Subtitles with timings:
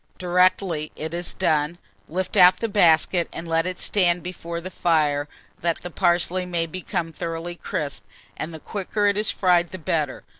[0.17, 5.27] Directly it is done, lift out the basket, and let it stand before the fire,
[5.59, 8.03] that the parsley may become thoroughly crisp;
[8.35, 10.23] and the quicker it is fried the better.